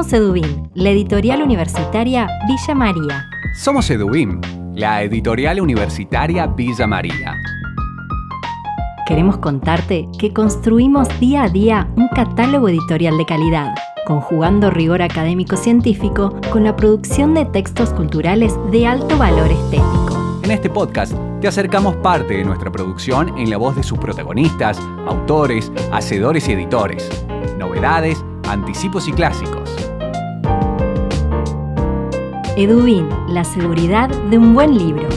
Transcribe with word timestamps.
Somos 0.00 0.14
Edubim, 0.14 0.70
la 0.72 0.88
editorial 0.88 1.42
universitaria 1.42 2.26
Villa 2.48 2.74
María. 2.74 3.28
Somos 3.54 3.90
Edubim, 3.90 4.40
la 4.74 5.02
editorial 5.02 5.60
universitaria 5.60 6.46
Villa 6.46 6.86
María. 6.86 7.36
Queremos 9.06 9.36
contarte 9.36 10.08
que 10.18 10.32
construimos 10.32 11.06
día 11.20 11.42
a 11.42 11.48
día 11.50 11.86
un 11.96 12.08
catálogo 12.08 12.70
editorial 12.70 13.18
de 13.18 13.26
calidad, 13.26 13.74
conjugando 14.06 14.70
rigor 14.70 15.02
académico-científico 15.02 16.34
con 16.50 16.64
la 16.64 16.76
producción 16.76 17.34
de 17.34 17.44
textos 17.44 17.90
culturales 17.90 18.54
de 18.70 18.86
alto 18.86 19.18
valor 19.18 19.50
estético. 19.52 20.40
En 20.44 20.50
este 20.50 20.70
podcast 20.70 21.12
te 21.42 21.48
acercamos 21.48 21.94
parte 21.96 22.38
de 22.38 22.44
nuestra 22.44 22.72
producción 22.72 23.36
en 23.36 23.50
la 23.50 23.58
voz 23.58 23.76
de 23.76 23.82
sus 23.82 23.98
protagonistas, 23.98 24.80
autores, 25.06 25.70
hacedores 25.92 26.48
y 26.48 26.52
editores. 26.52 27.06
Novedades, 27.58 28.24
anticipos 28.48 29.06
y 29.06 29.12
clásicos. 29.12 29.79
Edubin, 32.60 33.08
la 33.26 33.42
seguridad 33.42 34.10
de 34.28 34.36
un 34.36 34.52
buen 34.52 34.76
libro. 34.76 35.08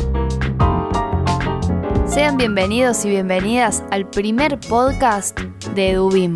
Sean 2.07 2.37
bienvenidos 2.37 3.03
y 3.03 3.09
bienvenidas 3.09 3.83
al 3.91 4.09
primer 4.09 4.57
podcast 4.61 5.37
de 5.75 5.89
Edubim. 5.89 6.35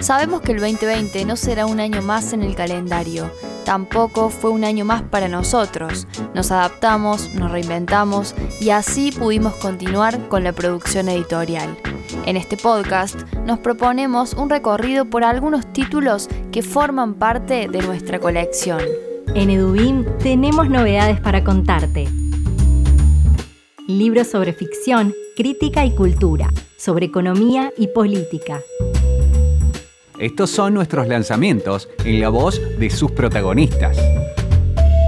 Sabemos 0.00 0.40
que 0.40 0.50
el 0.50 0.60
2020 0.60 1.24
no 1.24 1.36
será 1.36 1.66
un 1.66 1.78
año 1.78 2.02
más 2.02 2.32
en 2.32 2.42
el 2.42 2.56
calendario, 2.56 3.30
tampoco 3.64 4.28
fue 4.28 4.50
un 4.50 4.64
año 4.64 4.84
más 4.84 5.02
para 5.02 5.28
nosotros. 5.28 6.08
Nos 6.34 6.50
adaptamos, 6.50 7.32
nos 7.36 7.52
reinventamos 7.52 8.34
y 8.60 8.70
así 8.70 9.12
pudimos 9.12 9.54
continuar 9.54 10.28
con 10.28 10.42
la 10.42 10.52
producción 10.52 11.08
editorial. 11.10 11.76
En 12.26 12.36
este 12.36 12.56
podcast 12.56 13.22
nos 13.46 13.60
proponemos 13.60 14.34
un 14.34 14.50
recorrido 14.50 15.04
por 15.04 15.22
algunos 15.22 15.64
títulos 15.72 16.28
que 16.50 16.62
forman 16.62 17.14
parte 17.14 17.68
de 17.68 17.82
nuestra 17.82 18.18
colección. 18.18 18.80
En 19.34 19.48
Edubim 19.48 20.04
tenemos 20.22 20.68
novedades 20.68 21.18
para 21.18 21.42
contarte. 21.42 22.06
Libros 23.88 24.26
sobre 24.26 24.52
ficción, 24.52 25.14
crítica 25.34 25.86
y 25.86 25.94
cultura, 25.94 26.50
sobre 26.76 27.06
economía 27.06 27.72
y 27.78 27.86
política. 27.88 28.60
Estos 30.18 30.50
son 30.50 30.74
nuestros 30.74 31.08
lanzamientos 31.08 31.88
en 32.04 32.20
la 32.20 32.28
voz 32.28 32.60
de 32.78 32.90
sus 32.90 33.10
protagonistas. 33.12 33.96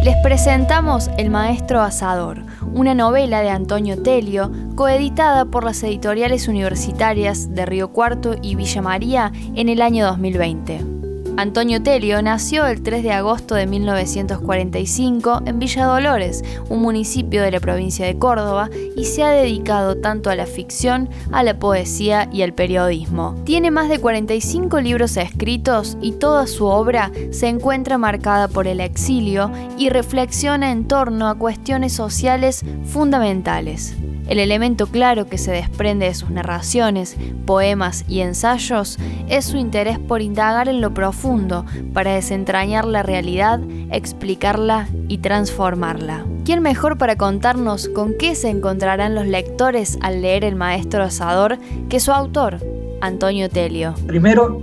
Les 0.02 0.16
presentamos 0.22 1.10
El 1.18 1.28
Maestro 1.28 1.82
Asador, 1.82 2.40
una 2.72 2.94
novela 2.94 3.42
de 3.42 3.50
Antonio 3.50 4.02
Telio, 4.02 4.50
coeditada 4.74 5.44
por 5.44 5.64
las 5.64 5.82
editoriales 5.82 6.48
universitarias 6.48 7.54
de 7.54 7.66
Río 7.66 7.88
Cuarto 7.88 8.36
y 8.40 8.54
Villa 8.54 8.80
María 8.80 9.32
en 9.54 9.68
el 9.68 9.82
año 9.82 10.06
2020. 10.06 10.93
Antonio 11.36 11.82
Telio 11.82 12.22
nació 12.22 12.64
el 12.66 12.82
3 12.82 13.02
de 13.02 13.10
agosto 13.10 13.56
de 13.56 13.66
1945 13.66 15.42
en 15.46 15.58
Villa 15.58 15.84
Dolores, 15.84 16.44
un 16.68 16.80
municipio 16.80 17.42
de 17.42 17.50
la 17.50 17.58
provincia 17.58 18.06
de 18.06 18.16
Córdoba, 18.16 18.70
y 18.96 19.04
se 19.06 19.24
ha 19.24 19.30
dedicado 19.30 19.96
tanto 19.96 20.30
a 20.30 20.36
la 20.36 20.46
ficción, 20.46 21.08
a 21.32 21.42
la 21.42 21.58
poesía 21.58 22.28
y 22.32 22.42
al 22.42 22.54
periodismo. 22.54 23.34
Tiene 23.44 23.72
más 23.72 23.88
de 23.88 23.98
45 23.98 24.80
libros 24.80 25.16
escritos 25.16 25.96
y 26.00 26.12
toda 26.12 26.46
su 26.46 26.66
obra 26.66 27.10
se 27.32 27.48
encuentra 27.48 27.98
marcada 27.98 28.46
por 28.46 28.68
el 28.68 28.80
exilio 28.80 29.50
y 29.76 29.88
reflexiona 29.88 30.70
en 30.70 30.86
torno 30.86 31.28
a 31.28 31.34
cuestiones 31.34 31.92
sociales 31.92 32.64
fundamentales. 32.84 33.96
El 34.26 34.38
elemento 34.38 34.86
claro 34.86 35.26
que 35.26 35.36
se 35.36 35.52
desprende 35.52 36.06
de 36.06 36.14
sus 36.14 36.30
narraciones, 36.30 37.16
poemas 37.44 38.04
y 38.08 38.20
ensayos 38.20 38.98
es 39.28 39.44
su 39.44 39.58
interés 39.58 39.98
por 39.98 40.22
indagar 40.22 40.68
en 40.68 40.80
lo 40.80 40.94
profundo 40.94 41.66
para 41.92 42.14
desentrañar 42.14 42.86
la 42.86 43.02
realidad, 43.02 43.60
explicarla 43.90 44.88
y 45.08 45.18
transformarla. 45.18 46.24
¿Quién 46.44 46.62
mejor 46.62 46.98
para 46.98 47.16
contarnos 47.16 47.88
con 47.88 48.14
qué 48.18 48.34
se 48.34 48.48
encontrarán 48.48 49.14
los 49.14 49.26
lectores 49.26 49.98
al 50.00 50.22
leer 50.22 50.44
El 50.44 50.56
Maestro 50.56 51.02
Asador 51.02 51.58
que 51.88 52.00
su 52.00 52.12
autor, 52.12 52.60
Antonio 53.00 53.50
Telio? 53.50 53.94
Primero 54.06 54.62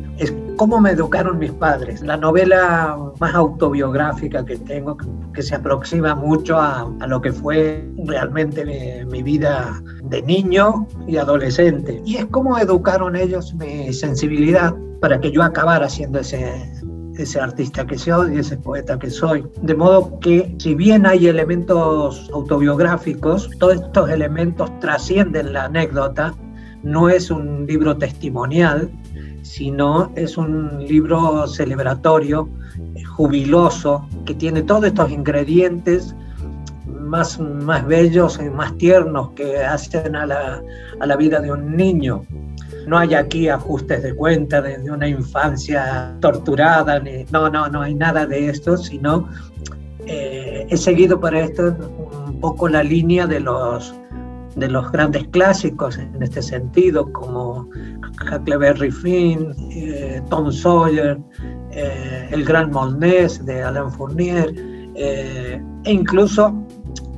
cómo 0.62 0.80
me 0.80 0.92
educaron 0.92 1.40
mis 1.40 1.52
padres. 1.54 2.04
La 2.04 2.18
novela 2.18 2.96
más 3.20 3.34
autobiográfica 3.34 4.46
que 4.46 4.58
tengo, 4.58 4.96
que 5.34 5.42
se 5.42 5.56
aproxima 5.56 6.14
mucho 6.14 6.56
a, 6.56 6.88
lo 7.08 7.20
que 7.20 7.32
fue 7.32 7.84
realmente 8.06 8.64
mi, 9.08 9.24
vida 9.24 9.82
de 10.04 10.22
niño 10.22 10.86
y 11.08 11.18
adolescente. 11.18 12.00
Y 12.06 12.18
es 12.18 12.28
cómo 12.28 12.60
educaron 12.60 13.16
ellos 13.16 13.56
mi 13.56 13.92
sensibilidad 13.92 14.76
para 15.00 15.20
que 15.20 15.32
yo 15.32 15.42
acabara 15.42 15.90
siendo 15.90 16.20
ese, 16.20 16.72
ese 17.18 17.40
artista 17.40 17.88
que 17.88 17.98
soy 17.98 18.36
y 18.36 18.38
ese 18.38 18.56
poeta 18.58 19.00
que 19.00 19.10
soy. 19.10 19.44
De 19.64 19.74
modo 19.74 20.20
que 20.20 20.56
si 20.60 20.76
bien 20.76 21.08
hay 21.08 21.26
elementos 21.26 22.30
autobiográficos, 22.36 23.50
todos 23.58 23.78
estos 23.78 24.12
elementos 24.12 24.70
trascienden 24.80 25.54
la 25.54 25.64
anécdota. 25.64 26.36
No 26.84 27.10
es 27.10 27.32
un 27.32 27.66
libro 27.66 27.98
testimonial, 27.98 28.92
sino 29.42 30.12
es 30.16 30.38
un 30.38 30.86
libro 30.86 31.48
celebratorio, 31.48 32.50
eh, 32.96 33.04
jubiloso, 33.04 34.08
que 34.26 34.34
tiene 34.34 34.62
todos 34.62 34.86
estos 34.86 35.12
ingredientes 35.12 36.16
más, 36.86 37.40
más 37.40 37.86
bellos 37.86 38.40
y 38.42 38.50
más 38.50 38.78
tiernos 38.78 39.32
que 39.32 39.58
hacen 39.58 40.16
a 40.16 40.26
la, 40.26 40.62
a 41.00 41.06
la 41.06 41.16
vida 41.16 41.40
de 41.40 41.52
un 41.52 41.76
niño. 41.76 42.24
No 42.88 42.98
hay 42.98 43.14
aquí 43.14 43.50
ajustes 43.50 44.02
de 44.02 44.16
cuenta 44.16 44.62
de, 44.62 44.90
una 44.90 45.08
infancia 45.08 46.16
torturada, 46.20 47.00
ni, 47.00 47.26
no, 47.32 47.50
no, 47.50 47.68
no 47.68 47.82
hay 47.82 47.94
nada 47.94 48.26
de 48.26 48.50
esto, 48.50 48.78
sino 48.78 49.30
eh, 50.08 50.66
he 50.70 50.78
seguido 50.78 51.20
para 51.20 51.42
esto 51.42 51.76
un 52.28 52.40
poco 52.40 52.68
la 52.68 52.84
línea 52.84 53.28
de 53.28 53.40
los 53.40 53.94
de 54.56 54.68
los 54.68 54.92
grandes 54.92 55.28
clásicos 55.30 55.98
en 55.98 56.22
este 56.22 56.42
sentido, 56.42 57.12
como 57.12 57.70
Huckleberry 58.32 58.92
Finn, 58.92 59.54
eh, 59.72 60.22
Tom 60.30 60.52
Sawyer, 60.52 61.20
eh, 61.72 62.28
El 62.32 62.44
Gran 62.44 62.72
Molnés 62.72 63.44
de 63.46 63.64
Alain 63.64 63.90
Fournier, 63.92 64.54
eh, 64.96 65.62
e 65.86 65.92
incluso 65.92 66.54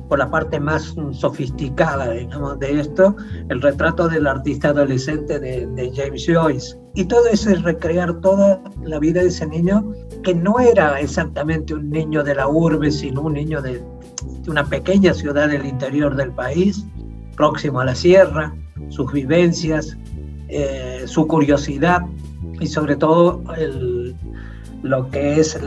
por 0.08 0.18
la 0.18 0.30
parte 0.30 0.60
más 0.60 0.94
sofisticada, 1.12 2.12
digamos, 2.12 2.58
de 2.58 2.80
esto, 2.80 3.16
el 3.48 3.60
retrato 3.60 4.06
del 4.08 4.26
artista 4.26 4.68
adolescente 4.68 5.40
de, 5.40 5.92
James 5.94 6.26
Joyce. 6.26 6.76
Y 6.94 7.06
todo 7.06 7.26
eso 7.32 7.50
es 7.50 7.62
recrear 7.62 8.20
toda 8.20 8.60
la 8.82 8.98
vida 8.98 9.22
de 9.22 9.28
ese 9.28 9.46
niño, 9.46 9.92
que 10.22 10.34
no 10.34 10.60
era 10.60 11.00
exactamente 11.00 11.74
un 11.74 11.90
niño 11.90 12.22
de 12.22 12.34
la 12.34 12.46
urbe, 12.46 12.90
sino 12.90 13.22
un 13.22 13.32
niño 13.32 13.60
de 13.62 13.82
una 14.46 14.64
pequeña 14.64 15.14
ciudad 15.14 15.48
del 15.48 15.66
interior 15.66 16.14
del 16.14 16.30
país, 16.32 16.86
próximo 17.34 17.80
a 17.80 17.84
la 17.84 17.94
sierra, 17.94 18.54
sus 18.88 19.12
vivencias, 19.12 19.96
eh, 20.48 21.04
su 21.06 21.26
curiosidad 21.26 22.02
y 22.60 22.66
sobre 22.66 22.96
todo 22.96 23.42
lo 24.82 25.10
que 25.10 25.40
es 25.40 25.58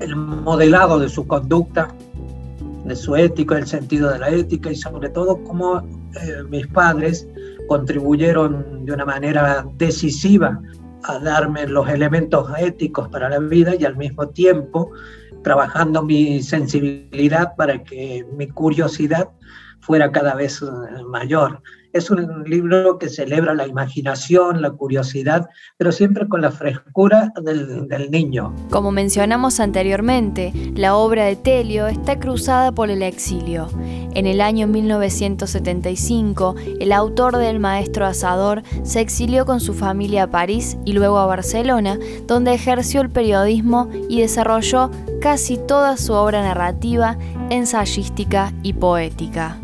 el 0.00 0.16
modelado 0.16 0.98
de 0.98 1.08
su 1.08 1.26
conducta, 1.26 1.88
de 2.84 2.96
su 2.96 3.14
ética, 3.16 3.58
el 3.58 3.66
sentido 3.66 4.10
de 4.10 4.18
la 4.18 4.30
ética 4.30 4.70
y 4.70 4.76
sobre 4.76 5.08
todo 5.10 5.42
cómo 5.44 5.78
eh, 5.78 6.42
mis 6.48 6.66
padres 6.68 7.26
contribuyeron 7.68 8.84
de 8.84 8.92
una 8.92 9.04
manera 9.04 9.64
decisiva 9.76 10.60
a 11.04 11.18
darme 11.18 11.66
los 11.66 11.88
elementos 11.88 12.48
éticos 12.58 13.08
para 13.08 13.28
la 13.28 13.38
vida 13.38 13.74
y 13.78 13.84
al 13.84 13.96
mismo 13.96 14.28
tiempo 14.28 14.90
trabajando 15.42 16.02
mi 16.02 16.42
sensibilidad 16.42 17.54
para 17.56 17.82
que 17.82 18.24
mi 18.36 18.48
curiosidad 18.48 19.28
fuera 19.82 20.10
cada 20.12 20.34
vez 20.34 20.62
eh, 20.62 21.02
mayor. 21.04 21.60
Es 21.92 22.10
un 22.10 22.44
libro 22.44 22.98
que 22.98 23.10
celebra 23.10 23.52
la 23.52 23.66
imaginación, 23.66 24.62
la 24.62 24.70
curiosidad, 24.70 25.46
pero 25.76 25.92
siempre 25.92 26.26
con 26.26 26.40
la 26.40 26.50
frescura 26.50 27.30
del, 27.42 27.86
del, 27.86 28.10
niño. 28.10 28.54
Como 28.70 28.92
mencionamos 28.92 29.60
anteriormente, 29.60 30.54
la 30.74 30.96
obra 30.96 31.26
de 31.26 31.36
Telio 31.36 31.88
está 31.88 32.18
cruzada 32.18 32.72
por 32.72 32.88
el 32.88 33.02
exilio. 33.02 33.68
En 34.14 34.24
el 34.24 34.40
año 34.40 34.68
1975, 34.68 36.54
el 36.80 36.92
autor 36.92 37.36
del 37.36 37.60
Maestro 37.60 38.06
Asador 38.06 38.62
se 38.84 39.00
exilió 39.00 39.44
con 39.44 39.60
su 39.60 39.74
familia 39.74 40.24
a 40.24 40.30
París 40.30 40.78
y 40.86 40.94
luego 40.94 41.18
a 41.18 41.26
Barcelona, 41.26 41.98
donde 42.26 42.54
ejerció 42.54 43.02
el 43.02 43.10
periodismo 43.10 43.90
y 44.08 44.22
desarrolló 44.22 44.90
casi 45.20 45.58
toda 45.58 45.98
su 45.98 46.14
obra 46.14 46.42
narrativa, 46.42 47.18
ensayística 47.50 48.52
y 48.62 48.72
poética. 48.72 49.58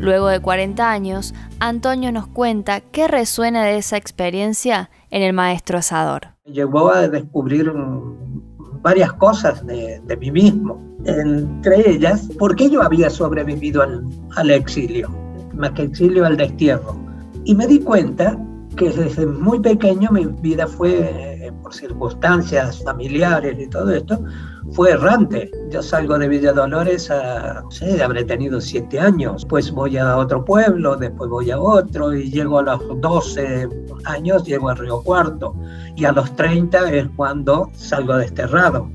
Luego 0.00 0.28
de 0.28 0.40
40 0.40 0.90
años, 0.90 1.34
Antonio 1.58 2.10
nos 2.10 2.26
cuenta 2.26 2.80
qué 2.80 3.06
resuena 3.06 3.64
de 3.64 3.76
esa 3.76 3.98
experiencia 3.98 4.88
en 5.10 5.22
el 5.22 5.34
maestro 5.34 5.76
asador. 5.76 6.28
Llevó 6.46 6.90
a 6.90 7.06
descubrir 7.06 7.70
varias 8.80 9.12
cosas 9.12 9.64
de, 9.66 10.00
mí 10.18 10.30
mismo, 10.30 10.82
entre 11.04 11.90
ellas, 11.90 12.30
por 12.38 12.56
qué 12.56 12.70
yo 12.70 12.82
había 12.82 13.10
sobrevivido 13.10 13.82
al, 13.82 14.02
al 14.36 14.50
exilio, 14.50 15.10
más 15.54 15.72
que 15.72 15.82
exilio 15.82 16.24
al 16.24 16.38
destierro. 16.38 16.96
Y 17.44 17.54
me 17.54 17.66
di 17.66 17.80
cuenta 17.80 18.38
que 18.76 18.90
desde 18.90 19.26
muy 19.26 19.60
pequeño 19.60 20.10
mi 20.10 20.26
vida 20.26 20.66
fue, 20.66 21.46
eh, 21.46 21.52
por 21.62 21.74
circunstancias 21.74 22.82
familiares 22.82 23.58
y 23.58 23.68
todo 23.68 23.90
esto, 23.90 24.22
fue 24.72 24.92
errante. 24.92 25.50
Yo 25.70 25.82
salgo 25.82 26.18
de 26.18 26.28
Villa 26.28 26.52
Dolores 26.52 27.10
a, 27.10 27.62
no 27.62 27.70
sé, 27.70 28.02
habré 28.02 28.24
tenido 28.24 28.60
siete 28.60 29.00
años, 29.00 29.44
pues 29.44 29.70
voy 29.70 29.96
a 29.96 30.16
otro 30.16 30.44
pueblo, 30.44 30.96
después 30.96 31.30
voy 31.30 31.50
a 31.50 31.58
otro 31.58 32.14
y 32.14 32.30
llego 32.30 32.58
a 32.58 32.62
los 32.62 33.00
12 33.00 33.68
años, 34.04 34.44
llego 34.44 34.68
a 34.68 34.74
Río 34.74 35.02
Cuarto 35.02 35.54
y 35.96 36.04
a 36.04 36.12
los 36.12 36.34
30 36.36 36.92
es 36.92 37.08
cuando 37.16 37.70
salgo 37.74 38.16
desterrado. 38.16 38.90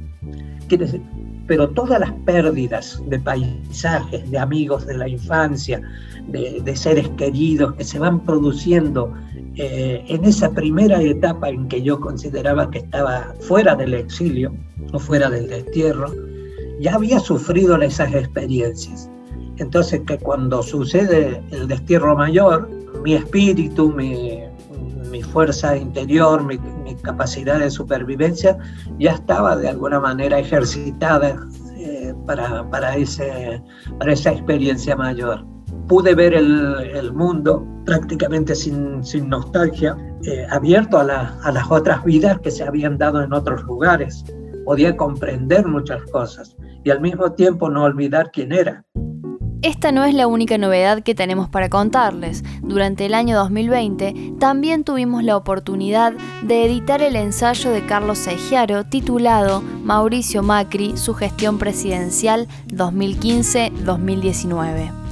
Quiere 0.68 0.86
decir, 0.86 1.02
pero 1.48 1.70
todas 1.70 2.00
las 2.00 2.12
pérdidas 2.26 3.02
de 3.08 3.20
paisajes, 3.20 4.30
de 4.30 4.40
amigos 4.40 4.86
de 4.88 4.98
la 4.98 5.08
infancia, 5.08 5.82
de, 6.28 6.76
seres 6.76 7.08
queridos 7.10 7.74
que 7.76 7.84
se 7.84 8.00
van 8.00 8.20
produciendo 8.22 9.14
eh, 9.56 10.04
en 10.08 10.26
esa 10.26 10.52
primera 10.52 11.02
etapa 11.02 11.50
en 11.50 11.68
que 11.68 11.82
yo 11.82 12.00
consideraba 12.00 12.70
que 12.72 12.80
estaba 12.80 13.34
fuera 13.42 13.76
del 13.76 13.94
exilio 13.94 14.54
o 14.94 15.00
fuera 15.00 15.30
del 15.30 15.48
destierro, 15.48 16.12
ya 16.80 16.96
había 16.96 17.20
sufrido 17.20 17.82
esas 17.82 18.14
experiencias. 18.14 19.10
Entonces 19.58 20.02
que 20.06 20.18
cuando 20.18 20.62
sucede 20.62 21.42
el 21.52 21.68
destierro 21.68 22.16
mayor, 22.16 22.70
mi 23.04 23.14
espíritu, 23.14 23.92
mi, 23.92 24.42
fuerza 25.32 25.78
interior, 25.78 26.44
mi, 26.44 26.60
capacidad 27.02 27.60
de 27.60 27.70
supervivencia 27.70 28.58
ya 29.00 29.12
estaba 29.12 29.56
de 29.56 29.70
alguna 29.70 30.00
manera 30.00 30.40
ejercitada 30.40 31.48
eh, 31.78 32.14
para, 32.26 32.70
para, 32.70 32.98
ese, 32.98 33.62
para 34.00 34.14
esa 34.14 34.32
experiencia 34.32 34.96
mayor 34.96 35.46
pude 35.88 36.16
ver 36.16 36.34
el, 36.34 37.14
mundo 37.14 37.66
prácticamente 37.86 38.56
sin, 38.56 39.04
nostalgia, 39.30 39.96
eh, 40.24 40.48
abierto 40.50 40.98
a, 41.00 41.04
las 41.04 41.72
otras 41.72 42.04
vidas 42.04 42.40
que 42.40 42.50
se 42.52 42.64
habían 42.64 42.98
dado 42.98 43.24
en 43.24 43.32
otros 43.34 43.64
lugares. 43.64 44.26
Podía 44.66 44.98
comprender 44.98 45.66
muchas 45.68 46.02
cosas 46.12 46.58
y 46.84 46.90
al 46.90 47.00
mismo 47.02 47.32
tiempo 47.34 47.70
no 47.70 47.84
olvidar 47.84 48.32
quién 48.32 48.52
era. 48.52 48.84
Esta 49.62 49.92
no 49.92 50.04
es 50.04 50.14
la 50.14 50.28
única 50.28 50.60
novedad 50.60 51.02
que 51.02 51.16
tenemos 51.16 51.50
para 51.50 51.70
contarles. 51.70 52.44
Durante 52.62 53.08
el 53.08 53.16
año 53.16 53.36
2020 53.38 54.36
también 54.40 54.84
tuvimos 54.84 55.24
la 55.24 55.38
oportunidad 55.38 56.14
de 56.44 56.66
editar 56.66 57.02
el 57.02 57.16
ensayo 57.16 57.72
de 57.72 57.84
Carlos 57.86 58.20
Segiaro 58.20 58.84
titulado 58.84 59.64
Mauricio 59.84 60.44
Macri, 60.44 60.98
su 60.98 61.16
gestión 61.16 61.58
presidencial 61.58 62.48
2015-2019. 62.68 65.05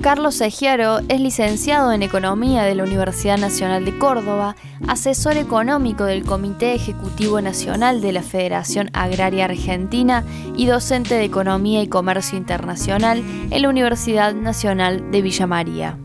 Carlos 0.00 0.36
Segiaro 0.36 1.00
es 1.08 1.20
licenciado 1.20 1.92
en 1.92 2.02
Economía 2.02 2.62
de 2.62 2.74
la 2.74 2.84
Universidad 2.84 3.38
Nacional 3.38 3.84
de 3.84 3.98
Córdoba, 3.98 4.54
asesor 4.86 5.36
económico 5.36 6.04
del 6.04 6.24
Comité 6.24 6.74
Ejecutivo 6.74 7.40
Nacional 7.40 8.00
de 8.00 8.12
la 8.12 8.22
Federación 8.22 8.90
Agraria 8.92 9.46
Argentina 9.46 10.24
y 10.54 10.66
docente 10.66 11.14
de 11.14 11.24
Economía 11.24 11.82
y 11.82 11.88
Comercio 11.88 12.38
Internacional 12.38 13.24
en 13.50 13.62
la 13.62 13.68
Universidad 13.68 14.34
Nacional 14.34 15.10
de 15.10 15.22
Villa 15.22 15.46
María. 15.46 15.98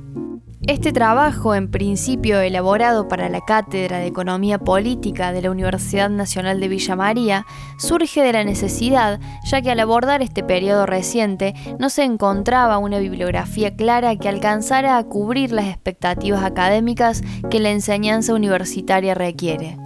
Este 0.68 0.94
trabajo, 0.94 1.56
en 1.56 1.72
principio 1.72 2.40
elaborado 2.40 3.08
para 3.08 3.30
la 3.30 3.42
Cátedra 3.42 3.98
de 3.98 4.06
Economía 4.06 4.60
Política 4.60 5.32
de 5.32 5.42
la 5.42 5.50
Universidad 5.50 6.12
Nacional 6.12 6.60
de 6.60 6.68
Villa 6.68 6.96
María, 6.96 7.48
surge 7.80 8.22
de 8.22 8.32
la 8.32 8.44
necesidad, 8.44 9.20
ya 9.44 9.64
que 9.64 9.72
al 9.72 9.80
abordar 9.80 10.22
este 10.22 10.44
periodo 10.44 10.86
reciente 10.86 11.56
no 11.80 11.90
se 11.90 12.04
encontraba 12.04 12.78
una 12.78 13.00
bibliografía 13.00 13.76
clara 13.76 14.16
que 14.18 14.30
alcanzara 14.30 14.98
a 14.98 15.04
cubrir 15.04 15.52
las 15.52 15.66
expectativas 15.66 16.44
académicas 16.44 17.24
que 17.50 17.60
la 17.60 17.72
enseñanza 17.72 18.36
universitaria 18.36 19.16
requiere. 19.16 19.80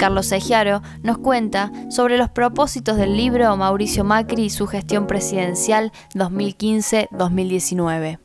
Carlos 0.00 0.26
Segiaro 0.26 0.82
nos 1.04 1.18
cuenta 1.18 1.70
sobre 1.88 2.18
los 2.18 2.30
propósitos 2.30 2.96
del 2.96 3.16
libro 3.16 3.56
Mauricio 3.56 4.02
Macri 4.02 4.46
y 4.46 4.50
su 4.50 4.66
gestión 4.66 5.06
presidencial 5.06 5.92
2015-2019. 6.14 8.18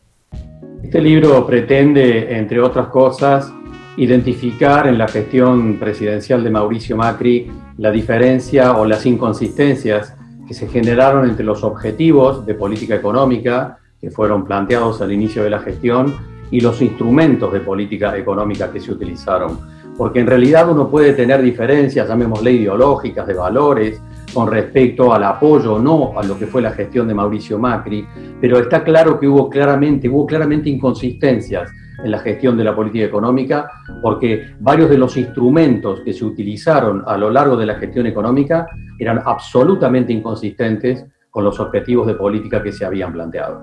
Este 0.93 1.01
libro 1.01 1.43
pretende, 1.47 2.37
entre 2.37 2.61
otras 2.61 2.89
cosas, 2.89 3.51
identificar 3.97 4.85
en 4.85 4.99
la 4.99 5.07
gestión 5.07 5.79
presidencial 5.79 6.43
de 6.43 6.51
Mauricio 6.51 6.95
Macri 6.95 7.51
la 7.79 7.89
diferencia 7.89 8.73
o 8.73 8.85
las 8.85 9.03
inconsistencias 9.07 10.15
que 10.47 10.53
se 10.53 10.67
generaron 10.67 11.27
entre 11.27 11.45
los 11.45 11.63
objetivos 11.63 12.45
de 12.45 12.53
política 12.53 12.93
económica 12.93 13.79
que 13.99 14.11
fueron 14.11 14.45
planteados 14.45 15.01
al 15.01 15.11
inicio 15.11 15.43
de 15.43 15.49
la 15.49 15.61
gestión 15.61 16.13
y 16.51 16.61
los 16.61 16.79
instrumentos 16.79 17.51
de 17.51 17.61
política 17.61 18.15
económica 18.15 18.71
que 18.71 18.79
se 18.79 18.91
utilizaron. 18.91 19.61
Porque 19.97 20.19
en 20.19 20.27
realidad 20.27 20.69
uno 20.69 20.91
puede 20.91 21.13
tener 21.13 21.41
diferencias, 21.41 22.07
llamémosle 22.07 22.51
ideológicas, 22.51 23.25
de 23.25 23.33
valores, 23.33 23.99
con 24.33 24.49
respecto 24.49 25.13
al 25.13 25.23
apoyo 25.23 25.75
o 25.75 25.79
no 25.79 26.17
a 26.17 26.23
lo 26.23 26.37
que 26.37 26.47
fue 26.47 26.61
la 26.61 26.71
gestión 26.71 27.07
de 27.07 27.13
Mauricio 27.13 27.59
Macri, 27.59 28.05
pero 28.41 28.59
está 28.59 28.83
claro 28.83 29.19
que 29.19 29.27
hubo 29.27 29.49
claramente, 29.49 30.09
hubo 30.09 30.25
claramente 30.25 30.69
inconsistencias 30.69 31.71
en 32.03 32.11
la 32.11 32.19
gestión 32.19 32.57
de 32.57 32.63
la 32.63 32.75
política 32.75 33.05
económica, 33.05 33.69
porque 34.01 34.55
varios 34.59 34.89
de 34.89 34.97
los 34.97 35.15
instrumentos 35.15 36.01
que 36.01 36.13
se 36.13 36.25
utilizaron 36.25 37.03
a 37.05 37.17
lo 37.17 37.29
largo 37.29 37.55
de 37.55 37.65
la 37.65 37.75
gestión 37.75 38.07
económica 38.07 38.67
eran 38.99 39.21
absolutamente 39.23 40.11
inconsistentes 40.11 41.05
con 41.29 41.43
los 41.43 41.59
objetivos 41.59 42.07
de 42.07 42.15
política 42.15 42.61
que 42.61 42.71
se 42.71 42.85
habían 42.85 43.13
planteado. 43.13 43.61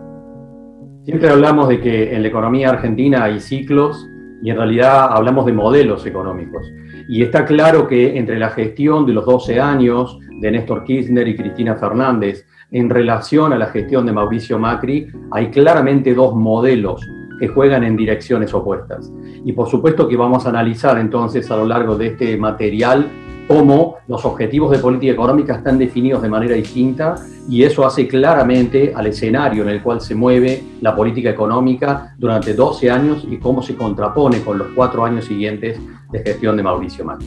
Siempre 1.04 1.30
hablamos 1.30 1.68
de 1.68 1.80
que 1.80 2.14
en 2.14 2.22
la 2.22 2.28
economía 2.28 2.70
argentina 2.70 3.24
hay 3.24 3.40
ciclos 3.40 4.06
y 4.42 4.50
en 4.50 4.56
realidad 4.56 5.08
hablamos 5.10 5.46
de 5.46 5.52
modelos 5.52 6.06
económicos. 6.06 6.66
Y 7.08 7.22
está 7.22 7.44
claro 7.44 7.86
que 7.86 8.16
entre 8.16 8.38
la 8.38 8.50
gestión 8.50 9.06
de 9.06 9.12
los 9.12 9.26
12 9.26 9.60
años 9.60 10.18
de 10.40 10.50
Néstor 10.50 10.84
Kirchner 10.84 11.26
y 11.28 11.36
Cristina 11.36 11.76
Fernández 11.76 12.46
en 12.70 12.88
relación 12.88 13.52
a 13.52 13.58
la 13.58 13.66
gestión 13.66 14.06
de 14.06 14.12
Mauricio 14.12 14.58
Macri, 14.58 15.08
hay 15.32 15.50
claramente 15.50 16.14
dos 16.14 16.34
modelos 16.34 17.00
que 17.40 17.48
juegan 17.48 17.82
en 17.84 17.96
direcciones 17.96 18.54
opuestas. 18.54 19.10
Y 19.44 19.52
por 19.52 19.68
supuesto 19.68 20.06
que 20.06 20.16
vamos 20.16 20.46
a 20.46 20.50
analizar 20.50 20.98
entonces 20.98 21.50
a 21.50 21.56
lo 21.56 21.66
largo 21.66 21.96
de 21.96 22.08
este 22.08 22.36
material 22.36 23.08
cómo 23.50 23.96
los 24.06 24.24
objetivos 24.24 24.70
de 24.70 24.78
política 24.78 25.12
económica 25.12 25.56
están 25.56 25.76
definidos 25.76 26.22
de 26.22 26.28
manera 26.28 26.54
distinta 26.54 27.16
y 27.48 27.64
eso 27.64 27.84
hace 27.84 28.06
claramente 28.06 28.92
al 28.94 29.08
escenario 29.08 29.64
en 29.64 29.70
el 29.70 29.82
cual 29.82 30.00
se 30.00 30.14
mueve 30.14 30.62
la 30.80 30.94
política 30.94 31.30
económica 31.30 32.14
durante 32.16 32.54
12 32.54 32.88
años 32.92 33.26
y 33.28 33.38
cómo 33.38 33.60
se 33.60 33.74
contrapone 33.74 34.40
con 34.42 34.56
los 34.56 34.68
cuatro 34.76 35.04
años 35.04 35.24
siguientes 35.24 35.80
de 36.12 36.18
gestión 36.20 36.56
de 36.56 36.62
Mauricio 36.62 37.04
Macri. 37.04 37.26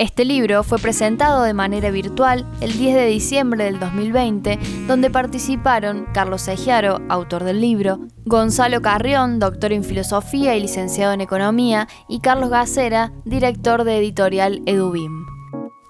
Este 0.00 0.24
libro 0.24 0.64
fue 0.64 0.78
presentado 0.78 1.42
de 1.42 1.52
manera 1.52 1.90
virtual 1.90 2.46
el 2.62 2.72
10 2.78 2.94
de 2.94 3.04
diciembre 3.04 3.64
del 3.64 3.78
2020, 3.78 4.58
donde 4.86 5.10
participaron 5.10 6.06
Carlos 6.14 6.40
Segiaro, 6.40 7.02
autor 7.10 7.44
del 7.44 7.60
libro, 7.60 8.00
Gonzalo 8.24 8.80
Carrión, 8.80 9.38
doctor 9.38 9.74
en 9.74 9.84
filosofía 9.84 10.56
y 10.56 10.60
licenciado 10.62 11.12
en 11.12 11.20
economía, 11.20 11.86
y 12.08 12.20
Carlos 12.20 12.48
Gacera, 12.48 13.12
director 13.26 13.84
de 13.84 13.98
editorial 13.98 14.62
Edubim. 14.64 15.26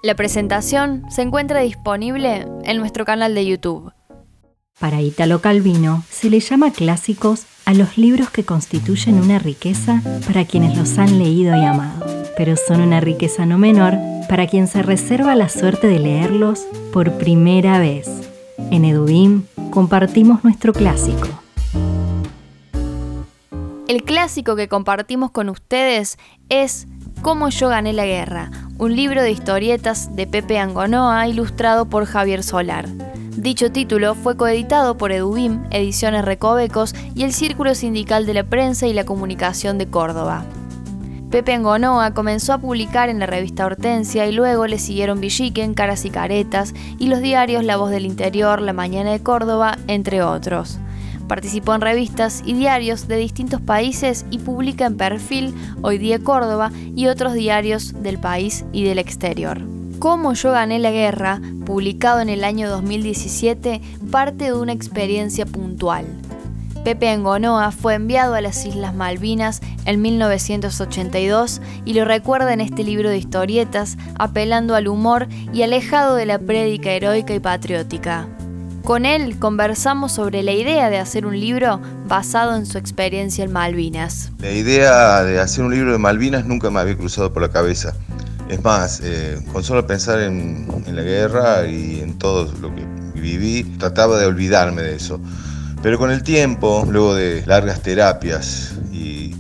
La 0.02 0.17
presentación 0.17 1.05
se 1.09 1.23
encuentra 1.23 1.61
disponible 1.61 2.49
en 2.64 2.79
nuestro 2.79 3.05
canal 3.05 3.33
de 3.37 3.47
YouTube. 3.47 3.93
Para 4.81 5.02
Italo 5.02 5.40
Calvino 5.40 6.02
se 6.11 6.31
le 6.31 6.40
llama 6.40 6.73
clásicos 6.73 7.45
a 7.64 7.75
los 7.75 7.97
libros 7.97 8.31
que 8.31 8.43
constituyen 8.43 9.21
una 9.21 9.38
riqueza 9.38 10.02
para 10.26 10.45
quienes 10.47 10.76
los 10.76 10.99
han 10.99 11.21
leído 11.21 11.55
y 11.55 11.64
amado, 11.64 12.20
pero 12.40 12.56
son 12.56 12.80
una 12.80 13.00
riqueza 13.00 13.44
no 13.44 13.59
menor 13.59 13.99
para 14.26 14.47
quien 14.47 14.66
se 14.66 14.80
reserva 14.80 15.35
la 15.35 15.50
suerte 15.50 15.88
de 15.88 15.99
leerlos 15.99 16.66
por 16.90 17.18
primera 17.18 17.78
vez. 17.78 18.09
En 18.70 18.87
Edubim 18.87 19.42
compartimos 19.70 20.42
nuestro 20.42 20.73
clásico. 20.73 21.28
El 23.88 24.04
clásico 24.04 24.56
que 24.56 24.68
compartimos 24.68 25.32
con 25.32 25.50
ustedes 25.50 26.16
es 26.49 26.87
Cómo 27.20 27.50
yo 27.50 27.68
gané 27.68 27.92
la 27.92 28.06
guerra, 28.06 28.50
un 28.78 28.97
libro 28.97 29.23
de 29.23 29.32
historietas 29.32 30.16
de 30.16 30.26
Pepe 30.26 30.59
Angonoa 30.59 31.28
ilustrado 31.28 31.90
por 31.90 32.06
Javier 32.06 32.42
Solar. 32.42 32.88
Dicho 33.37 33.70
título 33.70 34.14
fue 34.14 34.38
coeditado 34.38 34.97
por 34.97 35.12
Edubim, 35.12 35.61
Ediciones 35.70 36.25
Recovecos 36.25 36.94
y 37.14 37.25
el 37.25 37.35
Círculo 37.35 37.75
Sindical 37.75 38.25
de 38.25 38.32
la 38.32 38.44
Prensa 38.44 38.87
y 38.87 38.94
la 38.94 39.04
Comunicación 39.04 39.76
de 39.76 39.88
Córdoba. 39.88 40.47
Pepe 41.30 41.54
Angonoa 41.54 42.12
comenzó 42.12 42.52
a 42.52 42.58
publicar 42.58 43.08
en 43.08 43.20
la 43.20 43.26
revista 43.26 43.64
Hortensia 43.64 44.26
y 44.26 44.32
luego 44.32 44.66
le 44.66 44.80
siguieron 44.80 45.20
Villiquen, 45.20 45.75
Caras 45.75 46.04
y 46.04 46.10
Caretas 46.10 46.75
y 46.99 47.06
los 47.06 47.20
diarios 47.20 47.62
La 47.62 47.76
Voz 47.76 47.90
del 47.90 48.04
Interior, 48.04 48.60
La 48.60 48.72
Mañana 48.72 49.12
de 49.12 49.22
Córdoba, 49.22 49.78
entre 49.87 50.25
otros. 50.25 50.80
Participó 51.28 51.72
en 51.76 51.82
revistas 51.82 52.42
y 52.44 52.54
diarios 52.54 53.06
de 53.06 53.16
distintos 53.16 53.60
países 53.60 54.26
y 54.32 54.38
publica 54.38 54.87
en 54.87 54.96
Perfil, 54.96 55.54
Hoy 55.82 55.99
Día 55.99 56.18
Córdoba 56.18 56.72
y 56.96 57.06
otros 57.06 57.34
diarios 57.34 58.02
del 58.02 58.18
país 58.18 58.64
y 58.72 58.82
del 58.82 58.99
exterior. 58.99 59.60
Cómo 60.00 60.32
yo 60.32 60.50
gané 60.50 60.80
la 60.80 60.90
guerra, 60.90 61.40
publicado 61.64 62.18
en 62.18 62.28
el 62.28 62.42
año 62.42 62.68
2017, 62.68 63.80
parte 64.10 64.46
de 64.46 64.54
una 64.54 64.72
experiencia 64.72 65.46
puntual. 65.46 66.06
Pepe 66.84 67.10
Angonoa 67.10 67.72
fue 67.72 67.94
enviado 67.94 68.34
a 68.34 68.40
las 68.40 68.64
Islas 68.64 68.94
Malvinas 68.94 69.60
en 69.84 70.00
1982 70.00 71.60
y 71.84 71.92
lo 71.92 72.06
recuerda 72.06 72.54
en 72.54 72.62
este 72.62 72.84
libro 72.84 73.10
de 73.10 73.18
historietas, 73.18 73.99
apelando 74.18 74.75
al 74.75 74.88
humor 74.88 75.28
y 75.52 75.62
alejado 75.62 76.14
de 76.14 76.25
la 76.25 76.38
prédica 76.38 76.90
heroica 76.90 77.34
y 77.34 77.40
patriótica. 77.40 78.28
Con 78.82 79.04
él 79.04 79.38
conversamos 79.38 80.12
sobre 80.12 80.42
la 80.42 80.52
idea 80.52 80.88
de 80.88 80.99
hacer 80.99 81.26
un 81.26 81.38
libro 81.38 81.80
basado 82.08 82.56
en 82.56 82.64
su 82.64 82.78
experiencia 82.78 83.44
en 83.44 83.52
Malvinas. 83.52 84.32
La 84.38 84.50
idea 84.50 85.22
de 85.22 85.38
hacer 85.38 85.64
un 85.64 85.75
libro 85.75 85.92
de 85.92 85.99
Malvinas 85.99 86.46
nunca 86.46 86.70
me 86.70 86.80
había 86.80 86.96
cruzado 86.96 87.30
por 87.30 87.42
la 87.42 87.50
cabeza. 87.50 87.94
Es 88.49 88.64
más, 88.64 89.02
eh, 89.04 89.38
con 89.52 89.62
solo 89.62 89.87
pensar 89.87 90.20
en, 90.20 90.66
la 90.87 91.02
guerra 91.02 91.66
y 91.68 92.00
en 92.00 92.18
todo 92.18 92.50
lo 92.60 92.75
que 92.75 92.84
viví, 93.20 93.64
trataba 93.78 94.18
de 94.18 94.26
olvidarme 94.26 94.82
de 94.82 94.96
eso. 94.96 95.20
Pero 95.82 95.99
con 95.99 96.10
el 96.10 96.22
tiempo, 96.22 96.87
luego 96.88 97.14
de 97.14 97.44
largas 97.46 97.80
terapias 97.82 98.75
y 98.92 99.34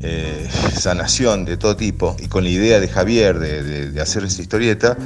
eh, 0.00 0.46
sanación 0.74 1.44
de 1.46 1.56
todo 1.56 1.74
tipo, 1.74 2.16
y 2.18 2.28
con 2.28 2.44
la 2.44 2.50
idea 2.50 2.80
de 2.80 2.88
Javier 2.88 3.38
de, 3.38 3.90
de 3.90 4.00
hacer 4.00 4.24
esa 4.24 4.42
historieta, 4.42 4.96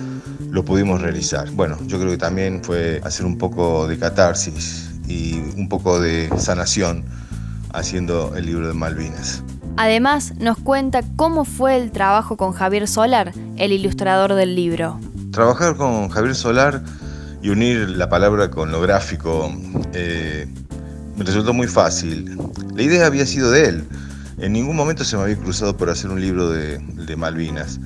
lo 0.51 0.65
pudimos 0.65 1.01
realizar. 1.01 1.51
Bueno, 1.53 1.79
yo 1.87 1.99
creo 1.99 2.11
que 2.11 2.19
también 2.19 2.65
fue 2.65 3.01
hacer 3.05 3.25
un 3.25 3.39
poco 3.39 3.87
de 3.87 3.99
catarsis 3.99 4.91
y 5.07 5.35
un 5.57 5.69
poco 5.69 6.01
de 6.01 6.29
sanación 6.39 7.05
haciendo 7.73 8.35
el 8.37 8.47
libro 8.47 8.67
de 8.67 8.75
Malvinas. 8.75 9.43
Además, 9.77 10.35
nos 10.39 10.59
cuenta 10.59 11.03
cómo 11.15 11.45
fue 11.45 11.77
el 11.77 11.93
trabajo 11.93 12.37
con 12.37 12.53
Javier 12.53 12.89
Solar, 12.89 13.33
el 13.57 13.71
ilustrador 13.71 14.35
del 14.35 14.57
libro. 14.57 14.99
Trabajar 15.31 15.77
con 15.77 16.09
Javier 16.09 16.35
Solar 16.35 16.83
y 17.43 17.51
unir 17.51 17.89
la 17.91 18.09
palabra 18.09 18.51
con 18.51 18.73
lo 18.73 18.81
gráfico 18.81 19.53
eh, 19.93 20.47
me 21.17 21.25
resultó 21.25 21.53
muy 21.53 21.67
fácil. 21.67 22.37
La 22.75 22.83
idea 22.83 23.07
había 23.07 23.27
sido 23.27 23.51
de 23.51 23.67
él. 23.67 23.85
En 24.39 24.53
ningún 24.53 24.77
momento 24.77 25.05
se 25.05 25.17
me 25.17 25.23
había 25.23 25.37
cruzado 25.37 25.77
por 25.77 25.91
hacer 25.91 26.11
un 26.11 26.21
libro 26.21 26.51
de, 26.51 26.79
de 26.79 27.17
Malvinas. 27.17 27.81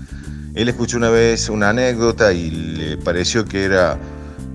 Él 0.55 0.69
escuchó 0.69 0.99
una 0.99 1.09
vez 1.09 1.49
una 1.49 1.71
anécdota 1.71 2.33
y 2.33 2.51
le 2.51 2.97
pareció 2.99 3.45
que 3.47 3.65
era 3.65 3.99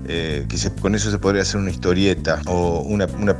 eh, 0.08 0.46
que 0.48 0.56
con 0.80 0.94
eso 0.94 1.10
se 1.10 1.18
podría 1.18 1.42
hacer 1.42 1.60
una 1.60 1.70
historieta 1.70 2.40
o 2.46 2.80
una, 2.80 3.06
una, 3.06 3.38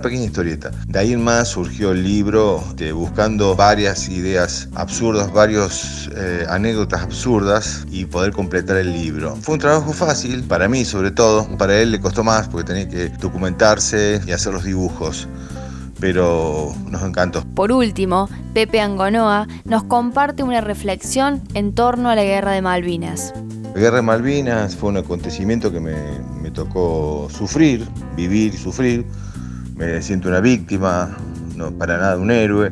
pequeña 0.00 0.24
historieta. 0.24 0.70
De 0.86 0.98
ahí 0.98 1.12
en 1.12 1.22
más 1.22 1.48
surgió 1.48 1.90
el 1.92 2.04
libro 2.04 2.62
buscando 2.94 3.56
varias 3.56 4.08
ideas 4.08 4.68
absurdas, 4.74 5.32
varias 5.32 6.08
eh, 6.16 6.46
anécdotas 6.48 7.02
absurdas 7.02 7.84
y 7.90 8.04
poder 8.04 8.32
completar 8.32 8.76
el 8.76 8.92
libro. 8.92 9.36
Fue 9.36 9.54
un 9.54 9.60
trabajo 9.60 9.92
fácil, 9.92 10.44
para 10.44 10.68
mí 10.68 10.84
sobre 10.84 11.10
todo, 11.10 11.48
para 11.58 11.80
él 11.80 11.90
le 11.90 12.00
costó 12.00 12.22
más 12.22 12.48
porque 12.48 12.72
tenía 12.72 12.88
que 12.88 13.08
documentarse 13.18 14.20
y 14.26 14.32
hacer 14.32 14.52
los 14.52 14.64
dibujos 14.64 15.28
pero 16.02 16.74
nos 16.88 17.00
encantó. 17.02 17.44
Por 17.54 17.70
último, 17.70 18.28
Pepe 18.54 18.80
Angonoa 18.80 19.46
nos 19.64 19.84
comparte 19.84 20.42
una 20.42 20.60
reflexión 20.60 21.40
en 21.54 21.76
torno 21.76 22.10
a 22.10 22.16
la 22.16 22.24
guerra 22.24 22.50
de 22.50 22.60
Malvinas. 22.60 23.32
La 23.74 23.80
guerra 23.80 23.96
de 23.96 24.02
Malvinas 24.02 24.76
fue 24.76 24.90
un 24.90 24.98
acontecimiento 24.98 25.72
que 25.72 25.80
me, 25.80 26.50
tocó 26.50 27.28
sufrir, 27.30 27.88
vivir 28.14 28.52
y 28.54 28.58
sufrir. 28.58 29.06
Me 29.76 30.02
siento 30.02 30.28
una 30.28 30.40
víctima, 30.40 31.16
no 31.56 31.72
para 31.72 31.96
nada 31.96 32.18
un 32.18 32.30
héroe. 32.30 32.70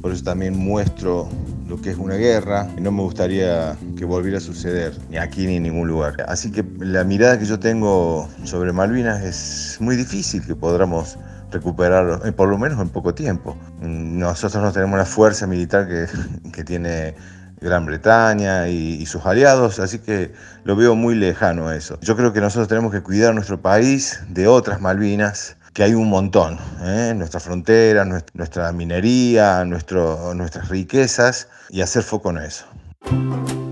Por 0.00 0.12
eso 0.12 0.22
también 0.22 0.56
muestro 0.56 1.28
lo 1.68 1.80
que 1.80 1.90
es 1.90 1.96
una 1.96 2.14
guerra 2.14 2.68
y 2.78 2.80
no 2.80 2.92
me 2.92 3.02
gustaría 3.02 3.76
que 3.98 4.04
volviera 4.04 4.38
a 4.38 4.40
suceder 4.40 4.96
ni 5.10 5.16
aquí 5.16 5.48
ni 5.48 5.56
en 5.56 5.64
ningún 5.64 5.88
lugar. 5.88 6.14
Así 6.28 6.52
que 6.52 6.64
la 6.78 7.02
mirada 7.02 7.36
que 7.36 7.44
yo 7.44 7.58
tengo 7.58 8.28
sobre 8.44 8.72
Malvinas 8.72 9.24
es 9.24 9.78
muy 9.80 9.96
difícil 9.96 10.46
que 10.46 10.54
podamos 10.54 11.18
recuperarlo, 11.50 12.24
eh, 12.24 12.30
por 12.30 12.48
lo 12.48 12.56
menos 12.56 12.80
en 12.80 12.88
poco 12.88 13.14
tiempo. 13.14 13.56
Nosotros 13.80 14.62
no 14.62 14.70
tenemos 14.70 14.96
la 14.96 15.06
fuerza 15.06 15.48
militar 15.48 15.88
que, 15.88 16.06
que 16.52 16.62
tiene 16.62 17.16
Gran 17.60 17.86
Bretaña 17.86 18.68
y, 18.68 19.04
sus 19.06 19.24
aliados, 19.26 19.78
así 19.78 19.98
que 19.98 20.32
lo 20.64 20.76
veo 20.76 20.94
muy 20.94 21.14
lejano 21.14 21.70
eso. 21.70 21.98
Yo 22.00 22.16
creo 22.16 22.32
que 22.32 22.40
nosotros 22.40 22.68
tenemos 22.68 22.92
que 22.92 23.02
cuidar 23.02 23.34
nuestro 23.34 23.60
país 23.60 24.20
de 24.28 24.46
otras 24.46 24.80
Malvinas, 24.80 25.56
que 25.72 25.82
hay 25.82 25.94
un 25.94 26.08
montón, 26.08 26.58
¿eh? 26.82 27.12
nuestra 27.16 27.38
frontera, 27.38 28.04
nuestra 28.34 28.72
minería, 28.72 29.64
nuestro, 29.64 30.34
nuestras 30.34 30.68
riquezas, 30.68 31.48
y 31.68 31.82
hacer 31.82 32.02
foco 32.02 32.30
en 32.30 32.38
eso. 32.38 32.64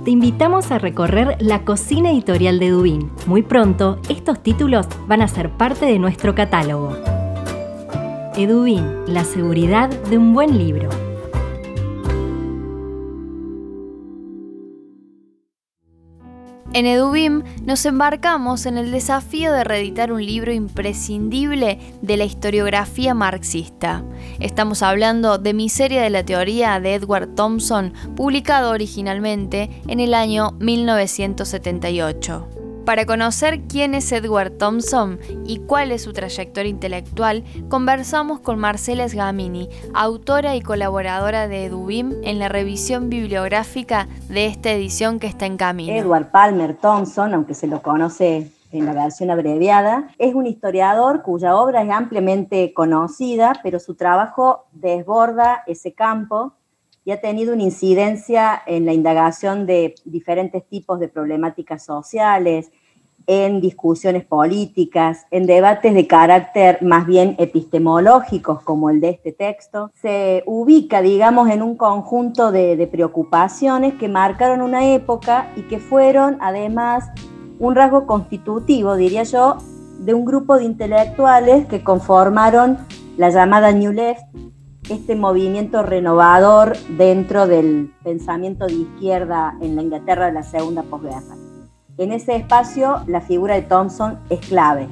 Te 0.04 0.12
invitamos 0.12 0.70
a 0.70 0.78
recorrer 0.78 1.36
la 1.40 1.64
cocina 1.64 2.10
editorial 2.10 2.58
de 2.58 2.70
Dubín. 2.70 3.10
Muy 3.26 3.42
pronto, 3.42 4.00
estos 4.08 4.42
títulos 4.42 4.86
van 5.06 5.22
a 5.22 5.28
ser 5.28 5.50
parte 5.50 5.86
de 5.86 5.98
nuestro 5.98 6.34
catálogo. 6.34 6.96
Edubin, 8.36 8.86
la 9.06 9.24
seguridad 9.24 9.88
de 9.88 10.16
un 10.16 10.32
buen 10.32 10.56
libro. 10.56 11.07
En 16.74 16.84
Edubim 16.84 17.44
nos 17.64 17.86
embarcamos 17.86 18.66
en 18.66 18.76
el 18.76 18.90
desafío 18.90 19.52
de 19.52 19.64
reeditar 19.64 20.12
un 20.12 20.24
libro 20.24 20.52
imprescindible 20.52 21.78
de 22.02 22.16
la 22.18 22.24
historiografía 22.24 23.14
marxista. 23.14 24.04
Estamos 24.38 24.82
hablando 24.82 25.38
de 25.38 25.54
Miseria 25.54 26.02
de 26.02 26.10
la 26.10 26.24
Teoría 26.24 26.78
de 26.78 26.94
Edward 26.94 27.34
Thompson, 27.34 27.94
publicado 28.14 28.70
originalmente 28.70 29.70
en 29.88 29.98
el 30.00 30.12
año 30.12 30.52
1978. 30.60 32.57
Para 32.88 33.04
conocer 33.04 33.64
quién 33.68 33.94
es 33.94 34.10
Edward 34.12 34.52
Thompson 34.52 35.18
y 35.44 35.58
cuál 35.58 35.92
es 35.92 36.04
su 36.04 36.14
trayectoria 36.14 36.70
intelectual, 36.70 37.44
conversamos 37.68 38.40
con 38.40 38.58
Marcela 38.58 39.06
Sgamini, 39.06 39.68
autora 39.92 40.56
y 40.56 40.62
colaboradora 40.62 41.48
de 41.48 41.66
EduBIM 41.66 42.14
en 42.24 42.38
la 42.38 42.48
revisión 42.48 43.10
bibliográfica 43.10 44.08
de 44.30 44.46
esta 44.46 44.70
edición 44.70 45.18
que 45.18 45.26
está 45.26 45.44
en 45.44 45.58
camino. 45.58 45.92
Edward 45.92 46.30
Palmer 46.30 46.78
Thompson, 46.78 47.34
aunque 47.34 47.52
se 47.52 47.66
lo 47.66 47.82
conoce 47.82 48.50
en 48.72 48.86
la 48.86 48.94
versión 48.94 49.30
abreviada, 49.30 50.08
es 50.16 50.34
un 50.34 50.46
historiador 50.46 51.20
cuya 51.20 51.56
obra 51.56 51.82
es 51.82 51.90
ampliamente 51.90 52.72
conocida, 52.72 53.52
pero 53.62 53.80
su 53.80 53.96
trabajo 53.96 54.64
desborda 54.72 55.62
ese 55.66 55.92
campo 55.92 56.54
y 57.08 57.10
ha 57.10 57.22
tenido 57.22 57.54
una 57.54 57.62
incidencia 57.62 58.60
en 58.66 58.84
la 58.84 58.92
indagación 58.92 59.64
de 59.64 59.94
diferentes 60.04 60.62
tipos 60.68 61.00
de 61.00 61.08
problemáticas 61.08 61.82
sociales, 61.82 62.70
en 63.26 63.62
discusiones 63.62 64.26
políticas, 64.26 65.24
en 65.30 65.46
debates 65.46 65.94
de 65.94 66.06
carácter 66.06 66.82
más 66.82 67.06
bien 67.06 67.34
epistemológicos 67.38 68.60
como 68.60 68.90
el 68.90 69.00
de 69.00 69.08
este 69.08 69.32
texto, 69.32 69.90
se 69.94 70.42
ubica, 70.44 71.00
digamos, 71.00 71.48
en 71.48 71.62
un 71.62 71.78
conjunto 71.78 72.52
de, 72.52 72.86
preocupaciones 72.92 73.94
que 73.94 74.08
marcaron 74.08 74.60
una 74.60 74.92
época 74.92 75.50
y 75.56 75.62
que 75.62 75.78
fueron 75.78 76.36
además 76.42 77.08
un 77.58 77.74
rasgo 77.74 78.06
constitutivo, 78.06 78.96
diría 78.96 79.22
yo, 79.22 79.56
de 80.00 80.12
un 80.12 80.26
grupo 80.26 80.58
de 80.58 80.64
intelectuales 80.64 81.64
que 81.68 81.82
conformaron 81.82 82.76
la 83.16 83.30
llamada 83.30 83.72
New 83.72 83.92
Left, 83.92 84.26
este 84.88 85.16
movimiento 85.16 85.82
renovador 85.82 86.76
dentro 86.96 87.46
del 87.46 87.92
pensamiento 88.02 88.66
de 88.66 88.74
izquierda 88.74 89.56
en 89.60 89.76
la 89.76 89.82
Inglaterra 89.82 90.26
de 90.26 90.32
la 90.32 90.42
segunda 90.42 90.82
posguerra. 90.82 91.36
En 91.98 92.12
ese 92.12 92.36
espacio 92.36 93.02
la 93.06 93.20
figura 93.20 93.54
de 93.54 93.62
Thompson 93.62 94.18
es 94.30 94.40
clave. 94.46 94.88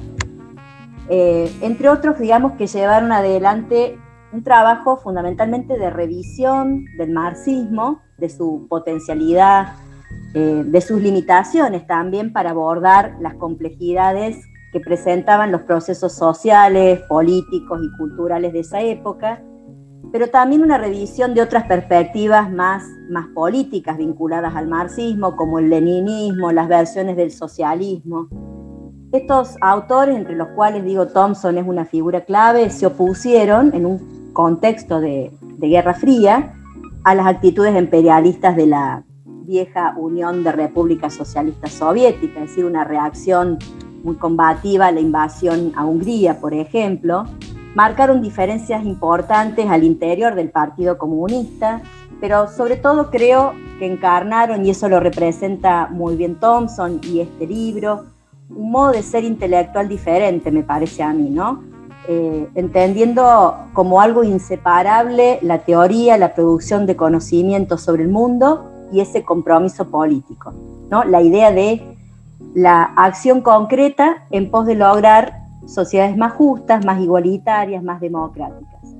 Eh, 1.09 1.51
entre 1.61 1.89
otros, 1.89 2.19
digamos 2.19 2.53
que 2.53 2.67
llevaron 2.67 3.11
adelante 3.11 3.97
un 4.33 4.43
trabajo 4.43 4.97
fundamentalmente 4.97 5.77
de 5.77 5.89
revisión 5.89 6.85
del 6.97 7.11
marxismo, 7.11 8.01
de 8.17 8.29
su 8.29 8.67
potencialidad, 8.69 9.73
eh, 10.33 10.63
de 10.65 10.81
sus 10.81 11.01
limitaciones 11.01 11.87
también 11.87 12.33
para 12.33 12.51
abordar 12.51 13.15
las 13.21 13.35
complejidades 13.35 14.37
que 14.73 14.81
presentaban 14.81 15.51
los 15.51 15.61
procesos 15.61 16.13
sociales, 16.13 17.01
políticos 17.07 17.79
y 17.81 17.97
culturales 17.97 18.51
de 18.51 18.59
esa 18.59 18.81
época 18.81 19.41
pero 20.11 20.29
también 20.29 20.61
una 20.61 20.77
revisión 20.77 21.33
de 21.33 21.41
otras 21.41 21.65
perspectivas 21.65 22.51
más, 22.51 22.83
más 23.09 23.27
políticas 23.27 23.97
vinculadas 23.97 24.55
al 24.55 24.67
marxismo, 24.67 25.35
como 25.35 25.59
el 25.59 25.69
leninismo, 25.69 26.51
las 26.51 26.67
versiones 26.67 27.17
del 27.17 27.31
socialismo. 27.31 28.27
Estos 29.11 29.55
autores, 29.61 30.15
entre 30.15 30.35
los 30.35 30.49
cuales 30.49 30.83
digo 30.83 31.07
Thompson 31.07 31.57
es 31.57 31.67
una 31.67 31.85
figura 31.85 32.25
clave, 32.25 32.69
se 32.69 32.85
opusieron 32.85 33.73
en 33.73 33.85
un 33.85 34.31
contexto 34.33 34.99
de, 34.99 35.31
de 35.41 35.67
Guerra 35.67 35.93
Fría 35.93 36.53
a 37.03 37.15
las 37.15 37.25
actitudes 37.27 37.75
imperialistas 37.77 38.55
de 38.55 38.67
la 38.67 39.03
vieja 39.25 39.93
Unión 39.97 40.43
de 40.43 40.51
Repúblicas 40.51 41.13
Socialistas 41.13 41.71
Soviéticas, 41.71 42.43
es 42.43 42.49
decir, 42.49 42.65
una 42.65 42.83
reacción 42.83 43.57
muy 44.03 44.15
combativa 44.15 44.87
a 44.87 44.91
la 44.91 44.99
invasión 44.99 45.71
a 45.75 45.85
Hungría, 45.85 46.39
por 46.39 46.53
ejemplo, 46.53 47.23
marcaron 47.77 48.23
diferencias 48.23 48.83
importantes 48.83 49.69
al 49.69 49.83
interior 49.83 50.33
del 50.33 50.49
Partido 50.49 50.97
Comunista, 50.97 51.79
pero 52.19 52.47
sobre 52.47 52.75
todo 52.75 53.11
creo 53.11 53.53
que 53.77 53.85
encarnaron, 53.85 54.65
y 54.65 54.71
eso 54.71 54.89
lo 54.89 54.99
representa 54.99 55.87
muy 55.91 56.15
bien 56.15 56.39
Thompson 56.39 56.99
y 57.03 57.19
este 57.19 57.45
libro, 57.45 58.05
un 58.49 58.71
modo 58.71 58.93
de 58.93 59.03
ser 59.03 59.23
intelectual 59.23 59.87
diferente, 59.87 60.49
me 60.49 60.63
parece 60.63 61.03
a 61.03 61.13
mí, 61.13 61.29
¿no? 61.29 61.61
eh, 62.07 62.49
entendiendo 62.55 63.55
como 63.73 64.01
algo 64.01 64.23
inseparable 64.23 65.37
la 65.43 65.59
teoría, 65.59 66.17
la 66.17 66.33
producción 66.33 66.87
de 66.87 66.95
conocimiento 66.95 67.77
sobre 67.77 68.01
el 68.01 68.09
mundo 68.09 68.71
y 68.91 69.01
ese 69.01 69.23
compromiso 69.23 69.91
político. 69.91 70.51
¿no? 70.89 71.03
La 71.03 71.21
idea 71.21 71.51
de 71.51 71.95
la 72.55 72.85
acción 72.95 73.41
concreta 73.41 74.25
en 74.31 74.49
pos 74.49 74.65
de 74.65 74.73
lograr 74.73 75.46
sociedades 75.67 76.17
más 76.17 76.33
justas, 76.33 76.85
más 76.85 76.99
igualitarias, 77.01 77.83
más 77.83 78.01
democráticas. 78.01 78.97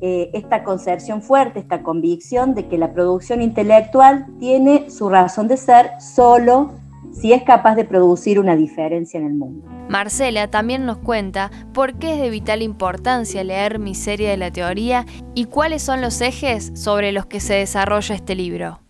Eh, 0.00 0.30
esta 0.34 0.64
concepción 0.64 1.22
fuerte, 1.22 1.60
esta 1.60 1.82
convicción 1.82 2.54
de 2.54 2.68
que 2.68 2.76
la 2.76 2.92
producción 2.92 3.40
intelectual 3.40 4.26
tiene 4.38 4.90
su 4.90 5.08
razón 5.08 5.48
de 5.48 5.56
ser 5.56 5.90
solo 5.98 6.72
si 7.12 7.32
es 7.32 7.42
capaz 7.42 7.74
de 7.76 7.84
producir 7.84 8.38
una 8.38 8.56
diferencia 8.56 9.18
en 9.18 9.26
el 9.26 9.34
mundo. 9.34 9.66
Marcela 9.88 10.50
también 10.50 10.84
nos 10.84 10.98
cuenta 10.98 11.50
por 11.72 11.94
qué 11.94 12.14
es 12.14 12.20
de 12.20 12.28
vital 12.28 12.60
importancia 12.62 13.44
leer 13.44 13.78
Miseria 13.78 14.30
de 14.30 14.36
la 14.36 14.50
Teoría 14.50 15.06
y 15.34 15.46
cuáles 15.46 15.82
son 15.82 16.00
los 16.00 16.20
ejes 16.20 16.72
sobre 16.74 17.12
los 17.12 17.26
que 17.26 17.40
se 17.40 17.54
desarrolla 17.54 18.14
este 18.14 18.34
libro. 18.34 18.80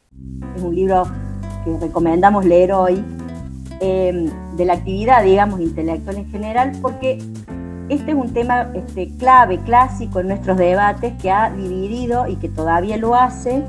Es 0.56 0.62
un 0.62 0.74
libro 0.74 1.04
que 1.64 1.76
recomendamos 1.78 2.44
leer 2.44 2.72
hoy 2.72 3.04
em, 3.84 4.30
de 4.56 4.64
la 4.64 4.74
actividad, 4.74 5.22
digamos, 5.22 5.60
intelectual 5.60 6.16
en 6.16 6.30
general, 6.30 6.72
porque 6.80 7.18
este 7.88 8.12
es 8.12 8.16
un 8.16 8.32
tema 8.32 8.70
este, 8.74 9.08
clave, 9.16 9.58
clásico 9.58 10.20
en 10.20 10.28
nuestros 10.28 10.56
debates 10.56 11.12
que 11.20 11.30
ha 11.30 11.50
dividido 11.50 12.26
y 12.26 12.36
que 12.36 12.48
todavía 12.48 12.96
lo 12.96 13.14
hace 13.14 13.62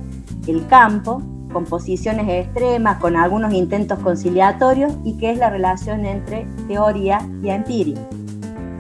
el 0.48 0.66
campo 0.68 1.22
con 1.52 1.66
posiciones 1.66 2.28
extremas, 2.28 2.98
con 3.00 3.16
algunos 3.16 3.54
intentos 3.54 4.00
conciliatorios 4.00 4.94
y 5.04 5.18
que 5.18 5.32
es 5.32 5.38
la 5.38 5.50
relación 5.50 6.06
entre 6.06 6.48
teoría 6.68 7.20
y 7.42 7.50
empiria. 7.50 8.00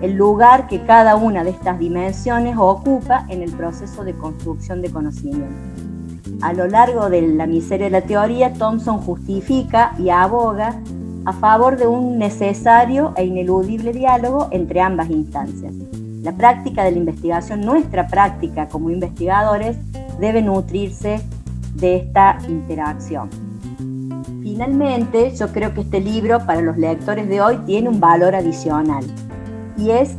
El 0.01 0.15
lugar 0.15 0.67
que 0.67 0.83
cada 0.83 1.15
una 1.15 1.43
de 1.43 1.51
estas 1.51 1.79
dimensiones 1.79 2.55
ocupa 2.57 3.25
en 3.29 3.41
el 3.41 3.51
proceso 3.51 4.03
de 4.03 4.13
construcción 4.13 4.81
de 4.81 4.91
conocimiento. 4.91 5.55
A 6.41 6.53
lo 6.53 6.67
largo 6.67 7.09
de 7.09 7.21
la 7.21 7.47
miseria 7.47 7.85
de 7.85 7.91
la 7.91 8.01
teoría, 8.01 8.53
Thompson 8.53 8.99
justifica 8.99 9.93
y 9.97 10.09
aboga 10.09 10.75
a 11.25 11.33
favor 11.33 11.77
de 11.77 11.87
un 11.87 12.17
necesario 12.19 13.13
e 13.17 13.25
ineludible 13.25 13.91
diálogo 13.91 14.47
entre 14.51 14.79
ambas 14.81 15.09
instancias. 15.09 15.73
La 16.21 16.31
práctica 16.33 16.83
de 16.83 16.91
la 16.91 16.97
investigación, 16.97 17.61
nuestra 17.61 18.07
práctica 18.07 18.67
como 18.67 18.89
investigadores, 18.89 19.77
debe 20.19 20.41
nutrirse 20.41 21.21
de 21.75 21.97
esta 21.97 22.37
interacción. 22.47 23.29
Finalmente, 24.41 25.35
yo 25.35 25.51
creo 25.51 25.73
que 25.73 25.81
este 25.81 25.99
libro 25.99 26.45
para 26.45 26.61
los 26.61 26.77
lectores 26.77 27.27
de 27.27 27.41
hoy 27.41 27.57
tiene 27.65 27.89
un 27.89 27.99
valor 27.99 28.35
adicional 28.35 29.03
y 29.77 29.89
es 29.89 30.15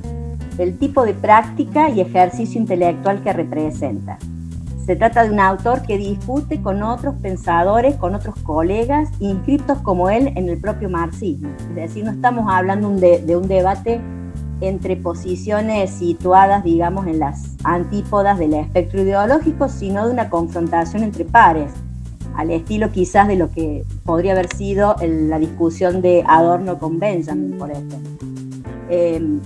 el 0.59 0.77
tipo 0.79 1.05
de 1.05 1.15
práctica 1.15 1.89
y 1.91 2.01
ejercicio 2.01 2.61
intelectual 2.61 3.23
que 3.23 3.33
representa. 3.33 4.19
Se 4.87 4.95
trata 4.95 5.25
de 5.25 5.33
un 5.33 5.41
autor 5.41 5.83
que 5.83 5.99
discute 5.99 6.63
con 6.63 6.81
otros 6.85 7.17
pensadores, 7.17 7.97
con 7.97 8.15
otros 8.15 8.37
colegas 8.45 9.11
inscritos 9.19 9.79
como 9.79 10.09
él 10.11 10.33
en 10.37 10.49
el 10.49 10.61
propio 10.61 10.89
marxismo. 10.89 11.49
Es 11.71 11.75
decir, 11.75 12.05
no 12.05 12.13
estamos 12.13 12.47
hablando 12.49 12.91
de, 12.91 13.37
un 13.37 13.49
debate 13.49 14.01
entre 14.61 14.95
posiciones 14.95 15.91
situadas, 15.91 16.63
digamos, 16.63 17.09
en 17.09 17.19
las 17.19 17.57
antípodas 17.65 18.39
del 18.39 18.55
espectro 18.55 19.03
ideológico, 19.03 19.69
sino 19.69 20.07
de 20.07 20.13
una 20.13 20.31
confrontación 20.31 21.03
entre 21.03 21.25
pares, 21.25 21.73
al 22.37 22.53
estilo 22.53 22.93
quizás 22.93 23.27
de 23.27 23.35
lo 23.35 23.51
que 23.51 23.85
podría 24.05 24.35
haber 24.35 24.55
sido 24.55 24.95
la 25.03 25.41
discusión 25.41 26.01
de 26.01 26.23
Adorno 26.29 26.79
con 26.79 27.01
Benjamin, 27.01 27.59
por 27.59 27.73
ejemplo. 27.73 27.99
Em, 28.89 29.41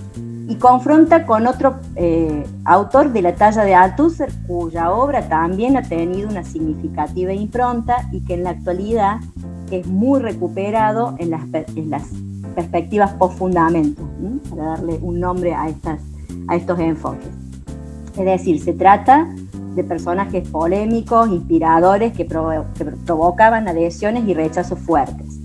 y 0.51 0.55
confronta 0.55 1.25
con 1.25 1.47
otro 1.47 1.75
eh, 1.95 2.43
autor 2.65 3.13
de 3.13 3.21
la 3.21 3.35
talla 3.35 3.63
de 3.63 3.73
Althusser, 3.73 4.29
cuya 4.47 4.91
obra 4.91 5.29
también 5.29 5.77
ha 5.77 5.81
tenido 5.81 6.27
una 6.27 6.43
significativa 6.43 7.31
impronta 7.31 8.09
y 8.11 8.19
que 8.25 8.33
en 8.33 8.43
la 8.43 8.49
actualidad 8.49 9.21
es 9.71 9.87
muy 9.87 10.19
recuperado 10.19 11.15
en 11.19 11.29
las, 11.29 11.43
en 11.53 11.89
las 11.89 12.03
perspectivas 12.53 13.13
post-fundamentos, 13.13 14.03
para 14.49 14.63
darle 14.71 14.99
un 15.01 15.21
nombre 15.21 15.53
a, 15.53 15.69
estas, 15.69 16.01
a 16.49 16.57
estos 16.57 16.77
enfoques. 16.79 17.29
Es 18.17 18.25
decir, 18.25 18.61
se 18.61 18.73
trata 18.73 19.33
de 19.73 19.85
personajes 19.85 20.49
polémicos, 20.49 21.29
inspiradores, 21.29 22.11
que, 22.11 22.27
que 22.27 22.85
provocaban 23.05 23.69
adhesiones 23.69 24.27
y 24.27 24.33
rechazos 24.33 24.79
fuertes. 24.79 25.39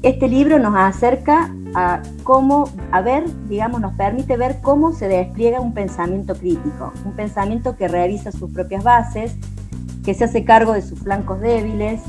Este 0.00 0.28
libro 0.28 0.58
nos 0.58 0.74
acerca 0.74 1.54
a 1.76 2.00
cómo, 2.24 2.70
a 2.90 3.02
ver, 3.02 3.24
digamos, 3.48 3.82
nos 3.82 3.92
permite 3.92 4.38
ver 4.38 4.60
cómo 4.62 4.92
se 4.92 5.08
despliega 5.08 5.60
un 5.60 5.74
pensamiento 5.74 6.34
crítico, 6.34 6.90
un 7.04 7.12
pensamiento 7.12 7.76
que 7.76 7.86
revisa 7.86 8.32
sus 8.32 8.50
propias 8.50 8.82
bases, 8.82 9.36
que 10.02 10.14
se 10.14 10.24
hace 10.24 10.42
cargo 10.42 10.72
de 10.72 10.80
sus 10.80 10.98
flancos 11.00 11.38
débiles, 11.38 12.00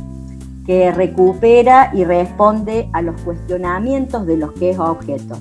que 0.65 0.93
recupera 0.93 1.91
y 1.93 2.05
responde 2.05 2.89
a 2.93 3.01
los 3.01 3.19
cuestionamientos 3.21 4.25
de 4.25 4.37
los 4.37 4.53
que 4.53 4.69
es 4.69 4.79
objeto. 4.79 5.37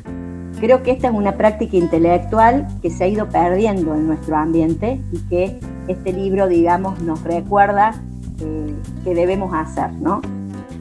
Creo 0.59 0.83
que 0.83 0.91
esta 0.91 1.07
es 1.07 1.15
una 1.15 1.37
práctica 1.37 1.77
intelectual 1.77 2.67
que 2.83 2.91
se 2.91 3.05
ha 3.05 3.07
ido 3.07 3.29
perdiendo 3.29 3.95
en 3.95 4.09
nuestro 4.09 4.37
ambiente 4.37 5.01
y 5.13 5.19
que 5.29 5.61
este 5.87 6.13
libro, 6.13 6.49
digamos, 6.49 7.01
nos 7.01 7.23
recuerda 7.23 7.95
eh, 8.41 8.75
que 9.05 9.15
debemos 9.15 9.55
hacer, 9.55 9.93
¿no? 9.93 10.21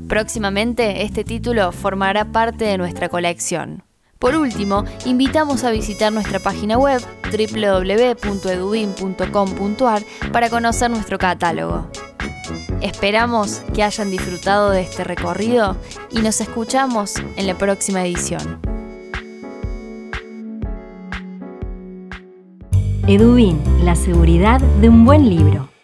Próximamente 0.08 1.04
este 1.04 1.24
título 1.24 1.72
formará 1.72 2.26
parte 2.26 2.66
de 2.66 2.78
nuestra 2.78 3.10
colección. 3.10 3.82
Por 4.20 4.36
último, 4.36 4.86
invitamos 5.06 5.64
a 5.64 5.72
visitar 5.72 6.14
nuestra 6.14 6.40
página 6.40 6.78
web 6.78 7.02
www.edubin.com.ar 7.24 10.04
para 10.32 10.50
conocer 10.50 10.92
nuestro 10.92 11.18
catálogo. 11.18 11.88
Esperamos 12.82 13.62
que 13.74 13.82
hayan 13.84 14.12
disfrutado 14.12 14.70
de 14.70 14.82
este 14.82 15.04
recorrido 15.04 15.76
y 16.12 16.20
nos 16.20 16.40
escuchamos 16.40 17.16
en 17.36 17.48
la 17.48 17.58
próxima 17.58 18.06
edición. 18.06 18.60
Edubin, 23.08 23.60
la 23.84 23.96
seguridad 23.96 24.62
de 24.62 24.90
un 24.90 25.04
buen 25.06 25.28
libro. 25.30 25.75